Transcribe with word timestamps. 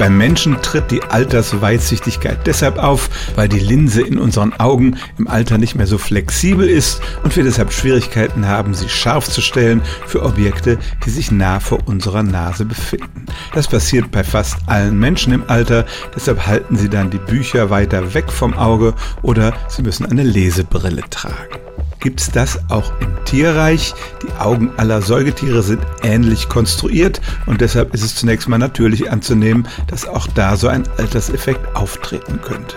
Beim 0.00 0.16
Menschen 0.16 0.56
tritt 0.62 0.90
die 0.90 1.02
Altersweitsichtigkeit 1.02 2.46
deshalb 2.46 2.78
auf, 2.78 3.10
weil 3.34 3.50
die 3.50 3.58
Linse 3.58 4.00
in 4.00 4.18
unseren 4.18 4.54
Augen 4.54 4.96
im 5.18 5.28
Alter 5.28 5.58
nicht 5.58 5.74
mehr 5.74 5.86
so 5.86 5.98
flexibel 5.98 6.66
ist 6.66 7.02
und 7.22 7.36
wir 7.36 7.44
deshalb 7.44 7.70
Schwierigkeiten 7.70 8.48
haben, 8.48 8.72
sie 8.72 8.88
scharf 8.88 9.28
zu 9.28 9.42
stellen 9.42 9.82
für 10.06 10.22
Objekte, 10.22 10.78
die 11.04 11.10
sich 11.10 11.30
nah 11.30 11.60
vor 11.60 11.80
unserer 11.84 12.22
Nase 12.22 12.64
befinden. 12.64 13.26
Das 13.52 13.68
passiert 13.68 14.10
bei 14.10 14.24
fast 14.24 14.56
allen 14.64 14.98
Menschen 14.98 15.34
im 15.34 15.44
Alter, 15.48 15.84
deshalb 16.16 16.46
halten 16.46 16.78
sie 16.78 16.88
dann 16.88 17.10
die 17.10 17.18
Bücher 17.18 17.68
weiter 17.68 18.14
weg 18.14 18.32
vom 18.32 18.54
Auge 18.54 18.94
oder 19.20 19.52
sie 19.68 19.82
müssen 19.82 20.06
eine 20.06 20.22
Lesebrille 20.22 21.02
tragen 21.10 21.69
gibt 22.00 22.20
es 22.20 22.30
das 22.30 22.58
auch 22.70 22.92
im 23.00 23.24
Tierreich. 23.24 23.94
Die 24.22 24.32
Augen 24.40 24.72
aller 24.76 25.02
Säugetiere 25.02 25.62
sind 25.62 25.82
ähnlich 26.02 26.48
konstruiert 26.48 27.20
und 27.46 27.60
deshalb 27.60 27.94
ist 27.94 28.02
es 28.02 28.16
zunächst 28.16 28.48
mal 28.48 28.58
natürlich 28.58 29.10
anzunehmen, 29.10 29.68
dass 29.86 30.08
auch 30.08 30.26
da 30.28 30.56
so 30.56 30.68
ein 30.68 30.88
Alterseffekt 30.98 31.76
auftreten 31.76 32.40
könnte. 32.42 32.76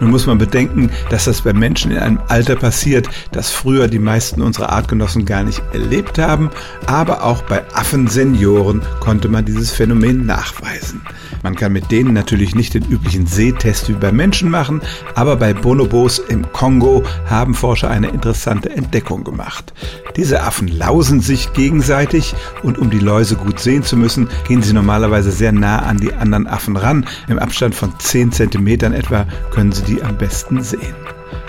Nun 0.00 0.10
muss 0.10 0.26
man 0.26 0.38
bedenken, 0.38 0.90
dass 1.10 1.24
das 1.24 1.42
bei 1.42 1.52
Menschen 1.52 1.90
in 1.90 1.98
einem 1.98 2.20
Alter 2.28 2.56
passiert, 2.56 3.08
das 3.32 3.50
früher 3.50 3.88
die 3.88 3.98
meisten 3.98 4.42
unserer 4.42 4.70
Artgenossen 4.70 5.24
gar 5.24 5.44
nicht 5.44 5.62
erlebt 5.72 6.18
haben, 6.18 6.50
aber 6.86 7.24
auch 7.24 7.42
bei 7.42 7.62
Affensenioren 7.74 8.82
konnte 9.00 9.28
man 9.28 9.44
dieses 9.44 9.70
Phänomen 9.70 10.26
nachweisen. 10.26 11.02
Man 11.42 11.56
kann 11.56 11.72
mit 11.72 11.90
denen 11.90 12.14
natürlich 12.14 12.54
nicht 12.54 12.74
den 12.74 12.84
üblichen 12.86 13.26
Sehtest 13.26 13.88
wie 13.88 13.94
bei 13.94 14.12
Menschen 14.12 14.50
machen, 14.50 14.80
aber 15.14 15.36
bei 15.36 15.52
Bonobos 15.52 16.18
im 16.18 16.50
Kongo 16.52 17.02
haben 17.26 17.54
Forscher 17.54 17.90
eine 17.90 18.08
interessante 18.08 18.70
Entdeckung 18.70 19.24
gemacht. 19.24 19.74
Diese 20.16 20.42
Affen 20.42 20.68
lausen 20.68 21.20
sich 21.20 21.52
gegenseitig 21.52 22.34
und 22.62 22.78
um 22.78 22.88
die 22.88 22.98
Läuse 22.98 23.36
gut 23.36 23.58
sehen 23.60 23.82
zu 23.82 23.96
müssen, 23.96 24.28
gehen 24.48 24.62
sie 24.62 24.72
normalerweise 24.72 25.32
sehr 25.32 25.52
nah 25.52 25.80
an 25.80 25.98
die 25.98 26.14
anderen 26.14 26.46
Affen 26.46 26.76
ran. 26.76 27.06
Im 27.28 27.38
Abstand 27.38 27.74
von 27.74 27.92
10 27.98 28.32
Zentimetern 28.32 28.92
etwa 28.92 29.26
können 29.50 29.72
sie 29.72 29.82
die 29.84 30.02
am 30.02 30.16
besten 30.16 30.62
sehen. 30.62 30.94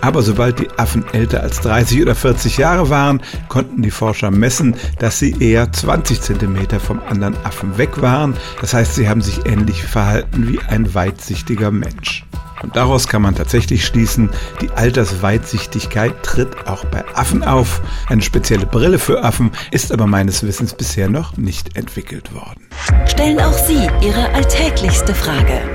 Aber 0.01 0.21
sobald 0.21 0.59
die 0.59 0.69
Affen 0.77 1.05
älter 1.13 1.41
als 1.41 1.61
30 1.61 2.01
oder 2.01 2.15
40 2.15 2.57
Jahre 2.57 2.89
waren, 2.89 3.21
konnten 3.49 3.81
die 3.81 3.91
Forscher 3.91 4.31
messen, 4.31 4.75
dass 4.99 5.19
sie 5.19 5.35
eher 5.39 5.71
20 5.71 6.21
Zentimeter 6.21 6.79
vom 6.79 7.01
anderen 7.09 7.35
Affen 7.43 7.77
weg 7.77 8.01
waren. 8.01 8.35
Das 8.61 8.73
heißt, 8.73 8.95
sie 8.95 9.09
haben 9.09 9.21
sich 9.21 9.45
ähnlich 9.45 9.83
verhalten 9.83 10.47
wie 10.47 10.59
ein 10.59 10.93
weitsichtiger 10.93 11.71
Mensch. 11.71 12.25
Und 12.61 12.75
daraus 12.75 13.07
kann 13.07 13.21
man 13.21 13.35
tatsächlich 13.35 13.85
schließen, 13.85 14.29
die 14.61 14.71
Altersweitsichtigkeit 14.71 16.23
tritt 16.23 16.67
auch 16.67 16.85
bei 16.85 17.03
Affen 17.13 17.43
auf. 17.43 17.81
Eine 18.07 18.21
spezielle 18.21 18.65
Brille 18.65 18.97
für 18.97 19.23
Affen 19.23 19.51
ist 19.71 19.91
aber 19.91 20.07
meines 20.07 20.41
Wissens 20.43 20.73
bisher 20.73 21.09
noch 21.09 21.37
nicht 21.37 21.77
entwickelt 21.77 22.33
worden. 22.33 22.67
Stellen 23.07 23.39
auch 23.39 23.53
Sie 23.53 23.87
Ihre 24.01 24.29
alltäglichste 24.33 25.13
Frage 25.13 25.74